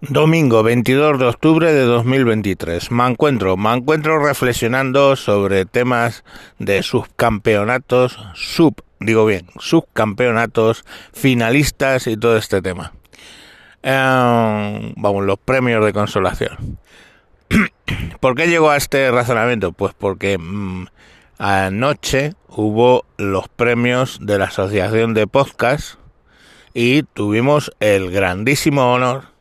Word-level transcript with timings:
Domingo 0.00 0.62
22 0.62 1.18
de 1.18 1.26
octubre 1.26 1.72
de 1.72 1.82
2023. 1.82 2.92
Me 2.92 3.04
encuentro, 3.08 3.56
me 3.56 3.74
encuentro 3.74 4.24
reflexionando 4.24 5.16
sobre 5.16 5.66
temas 5.66 6.22
de 6.60 6.84
subcampeonatos, 6.84 8.16
sub, 8.34 8.80
digo 9.00 9.26
bien, 9.26 9.48
subcampeonatos, 9.58 10.84
finalistas 11.12 12.06
y 12.06 12.16
todo 12.16 12.36
este 12.36 12.62
tema. 12.62 12.92
Eh, 13.82 14.94
vamos, 14.96 15.24
los 15.24 15.38
premios 15.40 15.84
de 15.84 15.92
consolación. 15.92 16.78
¿Por 18.20 18.36
qué 18.36 18.46
llego 18.46 18.70
a 18.70 18.76
este 18.76 19.10
razonamiento? 19.10 19.72
Pues 19.72 19.94
porque 19.98 20.38
mm, 20.38 20.86
anoche 21.38 22.34
hubo 22.46 23.04
los 23.16 23.48
premios 23.48 24.20
de 24.22 24.38
la 24.38 24.44
Asociación 24.44 25.12
de 25.14 25.26
Podcast 25.26 25.94
y 26.72 27.02
tuvimos 27.02 27.72
el 27.80 28.12
grandísimo 28.12 28.92
honor 28.94 29.37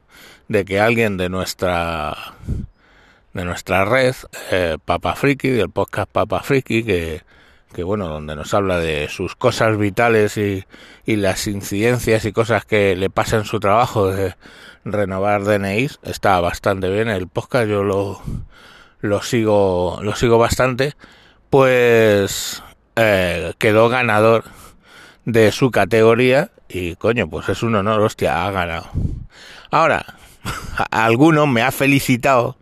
de 0.48 0.66
que 0.66 0.79
alguien 0.79 1.18
de 1.18 1.29
nuestra 1.29 2.15
de 3.33 3.46
nuestra 3.46 3.86
red, 3.86 4.15
eh, 4.51 4.78
Papa 4.83 5.15
Friki, 5.15 5.50
del 5.50 5.69
podcast 5.69 6.10
Papa 6.11 6.42
Friki, 6.42 6.83
que, 6.83 7.21
que 7.71 7.83
bueno, 7.83 8.07
donde 8.07 8.36
nos 8.36 8.54
habla 8.55 8.79
de 8.79 9.10
sus 9.10 9.36
cosas 9.36 9.78
vitales 9.78 10.38
y, 10.38 10.65
y 11.05 11.18
las 11.18 11.46
incidencias 11.46 12.25
y 12.25 12.32
cosas 12.32 12.65
que 12.65 12.96
le 12.96 13.11
pasan 13.11 13.46
su 13.46 13.60
trabajo 13.60 14.11
de 14.11 14.36
renovar 14.86 15.43
DNIs, 15.43 16.00
está 16.02 16.39
bastante 16.39 16.89
bien. 16.89 17.10
El 17.10 17.27
podcast, 17.27 17.68
yo 17.69 17.83
lo, 17.83 18.21
lo 19.02 19.21
sigo, 19.21 20.00
lo 20.02 20.16
sigo 20.16 20.39
bastante, 20.39 20.96
pues 21.52 22.64
eh, 22.96 23.54
quedó 23.60 23.88
ganador 23.89 24.46
de 25.27 25.51
su 25.51 25.71
categoría 25.71 26.51
y 26.69 26.95
coño, 26.95 27.29
pues 27.29 27.49
es 27.49 27.61
un 27.61 27.75
honor, 27.75 27.99
hostia, 27.99 28.45
ha 28.45 28.51
ganado. 28.51 28.89
Ahora, 29.69 30.05
alguno 30.91 31.47
me 31.47 31.61
ha 31.61 31.71
felicitado 31.73 32.58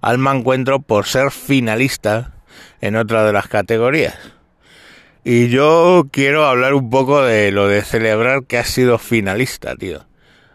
al 0.00 0.18
encuentro 0.26 0.80
por 0.80 1.06
ser 1.06 1.30
finalista 1.30 2.34
en 2.80 2.96
otra 2.96 3.24
de 3.24 3.32
las 3.32 3.46
categorías. 3.46 4.16
Y 5.22 5.48
yo 5.48 6.08
quiero 6.10 6.46
hablar 6.46 6.74
un 6.74 6.90
poco 6.90 7.22
de 7.22 7.52
lo 7.52 7.68
de 7.68 7.82
celebrar 7.82 8.44
que 8.46 8.58
has 8.58 8.68
sido 8.68 8.98
finalista, 8.98 9.76
tío. 9.76 10.00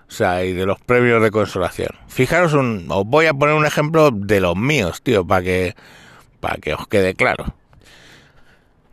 O 0.09 0.11
sea, 0.11 0.43
y 0.43 0.51
de 0.51 0.66
los 0.66 0.81
premios 0.81 1.23
de 1.23 1.31
consolación. 1.31 1.95
Fijaros 2.09 2.53
un, 2.53 2.88
os 2.89 3.05
voy 3.05 3.27
a 3.27 3.33
poner 3.33 3.55
un 3.55 3.66
ejemplo 3.66 4.11
de 4.11 4.41
los 4.41 4.57
míos, 4.57 5.01
tío, 5.01 5.25
para 5.25 5.43
que, 5.43 5.75
para 6.41 6.57
que 6.57 6.73
os 6.73 6.88
quede 6.88 7.13
claro. 7.13 7.55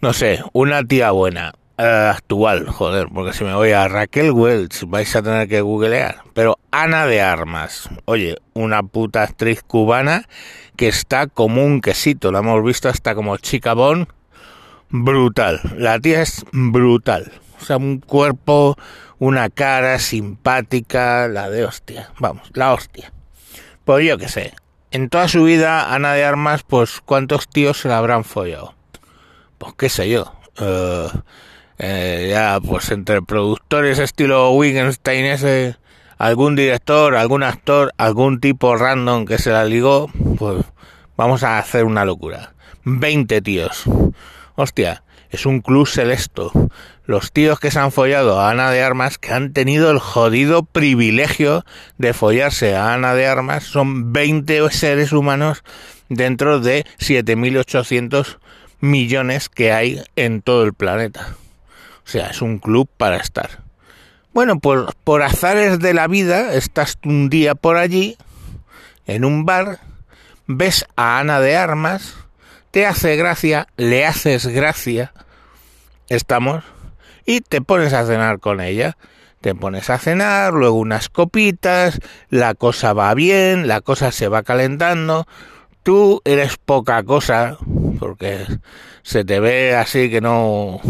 No 0.00 0.12
sé, 0.12 0.42
una 0.52 0.84
tía 0.84 1.10
buena, 1.10 1.52
actual, 1.80 2.68
joder, 2.68 3.08
porque 3.12 3.32
si 3.32 3.44
me 3.44 3.54
voy 3.54 3.72
a 3.72 3.88
Raquel 3.88 4.32
Welch 4.32 4.84
vais 4.86 5.14
a 5.16 5.22
tener 5.22 5.48
que 5.48 5.60
googlear. 5.60 6.22
Pero 6.34 6.58
Ana 6.70 7.06
de 7.06 7.20
Armas, 7.22 7.88
oye, 8.04 8.36
una 8.54 8.82
puta 8.82 9.22
actriz 9.22 9.62
cubana 9.62 10.28
que 10.76 10.88
está 10.88 11.26
como 11.26 11.64
un 11.64 11.80
quesito, 11.80 12.32
la 12.32 12.40
hemos 12.40 12.62
visto 12.64 12.88
hasta 12.88 13.14
como 13.14 13.36
chica 13.38 13.74
bon, 13.74 14.08
brutal. 14.90 15.60
La 15.76 15.98
tía 15.98 16.22
es 16.22 16.44
brutal, 16.52 17.32
o 17.60 17.64
sea, 17.64 17.76
un 17.76 18.00
cuerpo, 18.00 18.76
una 19.18 19.48
cara 19.48 19.98
simpática, 19.98 21.28
la 21.28 21.48
de 21.48 21.64
hostia, 21.64 22.10
vamos, 22.18 22.50
la 22.54 22.72
hostia. 22.72 23.12
Pues 23.84 24.06
yo 24.06 24.18
qué 24.18 24.28
sé, 24.28 24.54
en 24.90 25.08
toda 25.08 25.28
su 25.28 25.44
vida 25.44 25.94
Ana 25.94 26.12
de 26.14 26.24
Armas, 26.24 26.62
pues 26.62 27.00
cuántos 27.04 27.48
tíos 27.48 27.80
se 27.80 27.88
la 27.88 27.98
habrán 27.98 28.24
follado. 28.24 28.74
Pues 29.58 29.74
qué 29.76 29.88
sé 29.88 30.08
yo. 30.08 30.34
Eh, 30.58 31.08
eh, 31.82 32.28
ya 32.30 32.60
pues 32.60 32.90
entre 32.90 33.22
productores 33.22 33.98
estilo 33.98 34.50
Wittgenstein 34.52 35.24
ese, 35.24 35.76
algún 36.18 36.54
director, 36.54 37.16
algún 37.16 37.42
actor, 37.42 37.94
algún 37.96 38.38
tipo 38.38 38.76
random 38.76 39.24
que 39.24 39.38
se 39.38 39.50
la 39.50 39.64
ligó, 39.64 40.10
pues 40.38 40.66
vamos 41.16 41.42
a 41.42 41.58
hacer 41.58 41.84
una 41.84 42.04
locura. 42.04 42.52
20 42.84 43.40
tíos. 43.40 43.84
Hostia, 44.56 45.04
es 45.30 45.46
un 45.46 45.62
club 45.62 45.88
celeste. 45.88 46.42
Los 47.06 47.32
tíos 47.32 47.58
que 47.58 47.70
se 47.70 47.78
han 47.78 47.92
follado 47.92 48.38
a 48.38 48.50
Ana 48.50 48.70
de 48.70 48.82
Armas, 48.82 49.16
que 49.16 49.32
han 49.32 49.54
tenido 49.54 49.90
el 49.90 50.00
jodido 50.00 50.64
privilegio 50.64 51.64
de 51.96 52.12
follarse 52.12 52.76
a 52.76 52.92
Ana 52.92 53.14
de 53.14 53.26
Armas, 53.26 53.64
son 53.64 54.12
20 54.12 54.68
seres 54.70 55.12
humanos 55.12 55.64
dentro 56.10 56.60
de 56.60 56.84
7.800 56.98 58.36
millones 58.80 59.48
que 59.48 59.72
hay 59.72 60.02
en 60.14 60.42
todo 60.42 60.64
el 60.64 60.74
planeta. 60.74 61.36
Sea, 62.10 62.26
es 62.26 62.42
un 62.42 62.58
club 62.58 62.88
para 62.96 63.18
estar. 63.18 63.62
Bueno, 64.32 64.58
por, 64.58 64.96
por 65.04 65.22
azares 65.22 65.78
de 65.78 65.94
la 65.94 66.08
vida, 66.08 66.54
estás 66.54 66.98
un 67.04 67.30
día 67.30 67.54
por 67.54 67.76
allí, 67.76 68.16
en 69.06 69.24
un 69.24 69.46
bar, 69.46 69.78
ves 70.48 70.86
a 70.96 71.20
Ana 71.20 71.38
de 71.38 71.56
Armas, 71.56 72.16
te 72.72 72.84
hace 72.84 73.14
gracia, 73.14 73.68
le 73.76 74.06
haces 74.06 74.48
gracia, 74.48 75.12
estamos, 76.08 76.64
y 77.24 77.42
te 77.42 77.60
pones 77.60 77.92
a 77.92 78.04
cenar 78.04 78.40
con 78.40 78.60
ella. 78.60 78.96
Te 79.40 79.54
pones 79.54 79.88
a 79.88 79.98
cenar, 79.98 80.52
luego 80.52 80.74
unas 80.74 81.08
copitas, 81.08 82.00
la 82.28 82.54
cosa 82.54 82.92
va 82.92 83.14
bien, 83.14 83.68
la 83.68 83.82
cosa 83.82 84.10
se 84.10 84.26
va 84.26 84.42
calentando, 84.42 85.28
tú 85.84 86.20
eres 86.24 86.56
poca 86.56 87.04
cosa, 87.04 87.56
porque 88.00 88.46
se 89.02 89.24
te 89.24 89.38
ve 89.38 89.76
así 89.76 90.10
que 90.10 90.20
no 90.20 90.80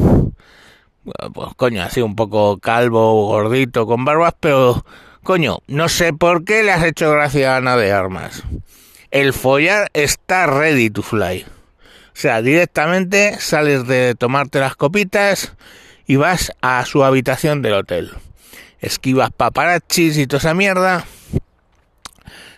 pues 1.33 1.49
coño, 1.57 1.83
así 1.83 2.01
un 2.01 2.17
poco 2.17 2.59
calvo, 2.59 3.27
gordito, 3.27 3.87
con 3.87 4.05
barbas, 4.05 4.35
pero 4.41 4.85
coño, 5.23 5.59
no 5.67 5.89
sé 5.89 6.13
por 6.13 6.45
qué 6.45 6.63
le 6.63 6.73
has 6.73 6.85
hecho 6.85 7.11
gracia 7.11 7.55
a 7.55 7.57
Ana 7.59 7.77
de 7.77 7.93
Armas. 7.93 8.43
El 9.11 9.33
follar 9.33 9.91
está 9.93 10.47
ready 10.47 10.91
to 10.91 11.03
fly. 11.03 11.45
O 12.13 12.21
sea, 12.21 12.43
directamente 12.43 13.39
sales 13.41 13.87
de 13.87 14.15
tomarte 14.15 14.61
las 14.61 14.77
copitas 14.77 15.55
y 16.07 16.17
vas 16.17 16.53
a 16.61 16.85
su 16.85 17.05
habitación 17.05 17.63
del 17.63 17.75
hotel. 17.75 18.11
Esquivas 18.81 19.31
paparachis 19.37 20.19
y 20.19 20.27
toda 20.27 20.39
esa 20.39 20.55
mierda. 20.55 21.05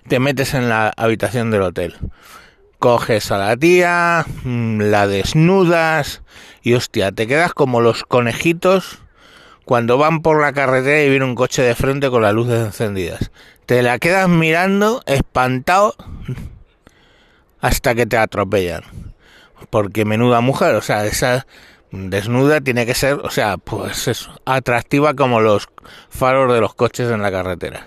Te 0.08 0.18
metes 0.18 0.54
en 0.54 0.68
la 0.68 0.92
habitación 0.96 1.50
del 1.50 1.62
hotel 1.62 1.96
coges 2.82 3.30
a 3.30 3.38
la 3.38 3.56
tía, 3.56 4.26
mm, 4.42 4.80
la 4.80 5.06
desnudas 5.06 6.22
y 6.62 6.74
hostia, 6.74 7.12
te 7.12 7.28
quedas 7.28 7.54
como 7.54 7.80
los 7.80 8.02
conejitos 8.02 8.98
cuando 9.64 9.98
van 9.98 10.20
por 10.20 10.40
la 10.40 10.52
carretera 10.52 11.00
y 11.00 11.08
viene 11.08 11.24
un 11.24 11.36
coche 11.36 11.62
de 11.62 11.76
frente 11.76 12.10
con 12.10 12.22
las 12.22 12.34
luces 12.34 12.58
encendidas. 12.58 13.30
Te 13.66 13.82
la 13.82 14.00
quedas 14.00 14.28
mirando, 14.28 15.00
espantado, 15.06 15.94
hasta 17.60 17.94
que 17.94 18.04
te 18.04 18.16
atropellan. 18.16 18.82
Porque 19.70 20.04
menuda 20.04 20.40
mujer, 20.40 20.74
o 20.74 20.82
sea, 20.82 21.06
esa 21.06 21.46
desnuda 21.92 22.60
tiene 22.62 22.84
que 22.84 22.94
ser, 22.94 23.14
o 23.22 23.30
sea, 23.30 23.58
pues 23.58 24.08
eso, 24.08 24.32
atractiva 24.44 25.14
como 25.14 25.40
los 25.40 25.68
faros 26.10 26.52
de 26.52 26.60
los 26.60 26.74
coches 26.74 27.12
en 27.12 27.22
la 27.22 27.30
carretera. 27.30 27.86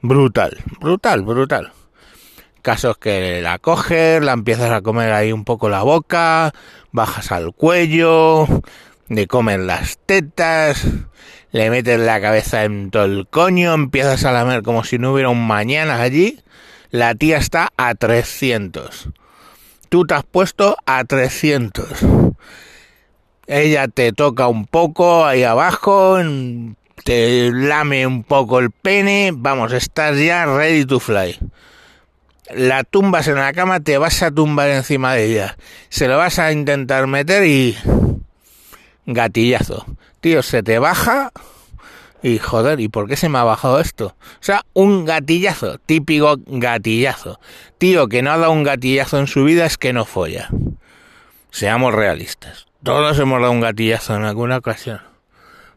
Brutal, 0.00 0.56
brutal, 0.80 1.20
brutal 1.24 1.72
casos 2.64 2.96
que 2.96 3.42
la 3.42 3.58
coges, 3.58 4.22
la 4.22 4.32
empiezas 4.32 4.72
a 4.72 4.80
comer 4.80 5.12
ahí 5.12 5.32
un 5.32 5.44
poco 5.44 5.68
la 5.68 5.82
boca, 5.82 6.54
bajas 6.92 7.30
al 7.30 7.52
cuello, 7.52 8.48
le 9.08 9.26
comen 9.26 9.66
las 9.66 9.98
tetas, 9.98 10.86
le 11.52 11.68
metes 11.68 12.00
la 12.00 12.22
cabeza 12.22 12.64
en 12.64 12.90
todo 12.90 13.04
el 13.04 13.28
coño, 13.28 13.74
empiezas 13.74 14.24
a 14.24 14.32
lamer 14.32 14.62
como 14.62 14.82
si 14.82 14.98
no 14.98 15.12
hubiera 15.12 15.28
un 15.28 15.46
mañana 15.46 16.00
allí, 16.00 16.40
la 16.90 17.14
tía 17.14 17.36
está 17.36 17.68
a 17.76 17.94
300. 17.94 19.10
Tú 19.90 20.06
te 20.06 20.14
has 20.14 20.24
puesto 20.24 20.78
a 20.86 21.04
300. 21.04 21.86
Ella 23.46 23.88
te 23.88 24.12
toca 24.12 24.48
un 24.48 24.66
poco 24.66 25.26
ahí 25.26 25.44
abajo, 25.44 26.16
te 27.04 27.52
lame 27.52 28.06
un 28.06 28.24
poco 28.24 28.58
el 28.58 28.70
pene, 28.70 29.32
vamos, 29.34 29.74
estás 29.74 30.18
ya 30.18 30.46
ready 30.46 30.86
to 30.86 30.98
fly 30.98 31.38
la 32.52 32.84
tumbas 32.84 33.28
en 33.28 33.36
la 33.36 33.52
cama, 33.52 33.80
te 33.80 33.98
vas 33.98 34.22
a 34.22 34.30
tumbar 34.30 34.68
encima 34.70 35.14
de 35.14 35.24
ella. 35.26 35.56
Se 35.88 36.08
lo 36.08 36.18
vas 36.18 36.38
a 36.38 36.52
intentar 36.52 37.06
meter 37.06 37.44
y... 37.44 37.76
Gatillazo. 39.06 39.84
Tío, 40.20 40.42
se 40.42 40.62
te 40.62 40.78
baja 40.78 41.30
y 42.24 42.38
joder, 42.38 42.80
¿y 42.80 42.88
por 42.88 43.06
qué 43.06 43.16
se 43.16 43.28
me 43.28 43.36
ha 43.36 43.44
bajado 43.44 43.80
esto? 43.80 44.16
O 44.18 44.40
sea, 44.40 44.64
un 44.72 45.04
gatillazo, 45.04 45.76
típico 45.76 46.36
gatillazo. 46.46 47.38
Tío 47.76 48.08
que 48.08 48.22
no 48.22 48.32
ha 48.32 48.38
dado 48.38 48.52
un 48.52 48.62
gatillazo 48.62 49.18
en 49.18 49.26
su 49.26 49.44
vida 49.44 49.66
es 49.66 49.76
que 49.76 49.92
no 49.92 50.06
folla. 50.06 50.48
Seamos 51.50 51.92
realistas. 51.92 52.64
Todos 52.82 53.18
hemos 53.18 53.42
dado 53.42 53.52
un 53.52 53.60
gatillazo 53.60 54.16
en 54.16 54.24
alguna 54.24 54.56
ocasión. 54.56 55.02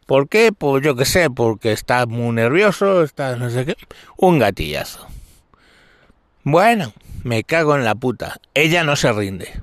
¿Por 0.06 0.30
qué? 0.30 0.50
Pues 0.56 0.82
yo 0.82 0.96
qué 0.96 1.04
sé, 1.04 1.28
porque 1.28 1.72
estás 1.72 2.08
muy 2.08 2.34
nervioso, 2.34 3.02
estás 3.02 3.38
no 3.38 3.50
sé 3.50 3.66
qué. 3.66 3.76
Un 4.16 4.38
gatillazo. 4.38 5.06
Bueno, 6.44 6.92
me 7.24 7.44
cago 7.44 7.76
en 7.76 7.84
la 7.84 7.94
puta. 7.94 8.40
Ella 8.54 8.84
no 8.84 8.96
se 8.96 9.12
rinde. 9.12 9.60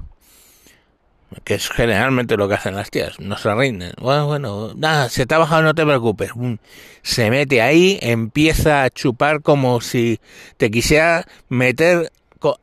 que 1.43 1.55
es 1.55 1.69
generalmente 1.69 2.37
lo 2.37 2.47
que 2.47 2.55
hacen 2.55 2.75
las 2.75 2.89
tías, 2.89 3.19
no 3.19 3.37
se 3.37 3.53
rinden. 3.53 3.93
Bueno, 3.99 4.27
bueno, 4.27 4.73
nada, 4.75 5.09
se 5.09 5.25
te 5.25 5.35
ha 5.35 5.37
bajado, 5.37 5.63
no 5.63 5.73
te 5.75 5.85
preocupes. 5.85 6.31
Se 7.01 7.29
mete 7.29 7.61
ahí, 7.61 7.99
empieza 8.01 8.83
a 8.83 8.89
chupar 8.89 9.41
como 9.41 9.81
si 9.81 10.19
te 10.57 10.71
quisiera 10.71 11.25
meter 11.49 12.11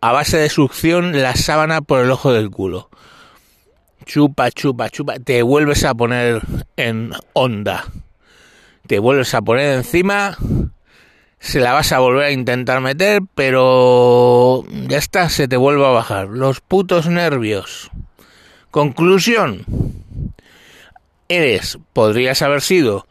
a 0.01 0.13
base 0.13 0.37
de 0.39 0.49
succión 0.49 1.21
la 1.21 1.35
sábana 1.35 1.81
por 1.83 2.01
el 2.01 2.11
ojo 2.11 2.33
del 2.33 2.51
culo. 2.51 2.89
Chupa, 4.05 4.51
chupa, 4.51 4.91
chupa, 4.91 5.19
te 5.19 5.43
vuelves 5.43 5.85
a 5.85 5.95
poner 5.95 6.43
en 6.77 7.13
onda. 7.35 7.85
Te 8.87 8.99
vuelves 8.99 9.33
a 9.35 9.43
poner 9.43 9.77
encima, 9.79 10.37
se 11.43 11.59
la 11.59 11.73
vas 11.73 11.91
a 11.91 11.99
volver 11.99 12.25
a 12.27 12.31
intentar 12.31 12.81
meter, 12.81 13.21
pero 13.35 14.65
ya 14.87 14.97
está, 14.97 15.29
se 15.29 15.49
te 15.49 15.57
vuelve 15.57 15.85
a 15.85 15.91
bajar. 15.91 16.29
Los 16.29 16.61
putos 16.61 17.09
nervios. 17.09 17.91
Conclusión. 18.71 19.67
Eres, 21.29 21.79
podrías 21.93 22.43
haber 22.43 22.63
sido 22.63 23.09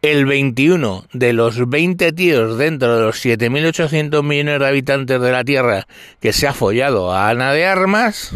el 0.00 0.26
21 0.26 1.06
de 1.12 1.32
los 1.32 1.68
20 1.68 2.12
tíos 2.12 2.56
dentro 2.56 2.96
de 2.96 3.02
los 3.02 3.24
7.800 3.24 4.22
millones 4.22 4.60
de 4.60 4.66
habitantes 4.68 5.20
de 5.20 5.32
la 5.32 5.42
Tierra 5.42 5.88
que 6.20 6.32
se 6.32 6.46
ha 6.46 6.54
follado 6.54 7.12
a 7.12 7.30
Ana 7.30 7.52
de 7.52 7.66
Armas, 7.66 8.32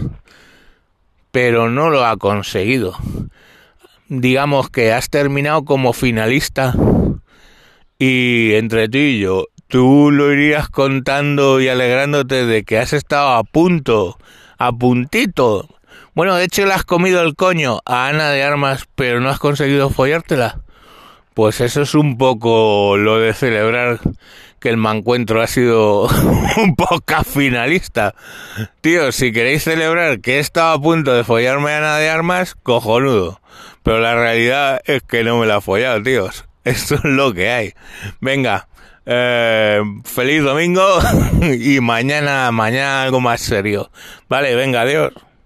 pero 1.30 1.70
no 1.70 1.88
lo 1.88 2.04
ha 2.04 2.16
conseguido. 2.16 2.96
Digamos 4.08 4.70
que 4.70 4.92
has 4.92 5.08
terminado 5.08 5.64
como 5.64 5.92
finalista 5.92 6.74
y 7.98 8.54
entre 8.54 8.88
tú 8.88 8.98
y 8.98 9.20
yo, 9.20 9.46
tú 9.68 10.10
lo 10.10 10.32
irías 10.32 10.68
contando 10.68 11.60
y 11.60 11.68
alegrándote 11.68 12.46
de 12.46 12.64
que 12.64 12.78
has 12.78 12.92
estado 12.92 13.30
a 13.30 13.44
punto, 13.44 14.18
a 14.58 14.72
puntito. 14.72 15.68
Bueno, 16.14 16.36
de 16.36 16.44
hecho 16.44 16.64
le 16.64 16.74
has 16.74 16.84
comido 16.84 17.22
el 17.22 17.34
coño 17.34 17.80
a 17.84 18.08
Ana 18.08 18.30
de 18.30 18.42
Armas, 18.42 18.86
pero 18.94 19.20
no 19.20 19.30
has 19.30 19.38
conseguido 19.38 19.90
follártela. 19.90 20.60
Pues 21.34 21.60
eso 21.60 21.82
es 21.82 21.94
un 21.94 22.16
poco 22.16 22.96
lo 22.96 23.18
de 23.18 23.34
celebrar 23.34 23.98
que 24.60 24.68
el 24.70 24.76
mancuentro 24.76 25.42
ha 25.42 25.46
sido 25.46 26.08
un 26.56 26.76
poco 26.76 27.24
finalista. 27.24 28.14
Tío, 28.80 29.12
si 29.12 29.32
queréis 29.32 29.64
celebrar 29.64 30.20
que 30.20 30.36
he 30.36 30.38
estado 30.38 30.72
a 30.72 30.80
punto 30.80 31.12
de 31.12 31.24
follarme 31.24 31.72
a 31.72 31.78
Ana 31.78 31.96
de 31.98 32.08
Armas, 32.08 32.54
cojonudo. 32.54 33.40
Pero 33.82 33.98
la 33.98 34.14
realidad 34.14 34.80
es 34.84 35.02
que 35.02 35.24
no 35.24 35.38
me 35.38 35.46
la 35.46 35.56
he 35.56 35.60
follado, 35.60 36.02
tíos. 36.02 36.44
Esto 36.74 36.94
es 36.94 37.04
lo 37.04 37.34
que 37.34 37.50
hay. 37.50 37.74
Venga, 38.20 38.68
eh, 39.04 39.82
feliz 40.04 40.42
domingo 40.42 40.98
y 41.42 41.80
mañana, 41.80 42.50
mañana 42.52 43.02
algo 43.02 43.20
más 43.20 43.42
serio. 43.42 43.90
Vale, 44.28 44.54
venga, 44.54 44.80
adiós. 44.80 45.12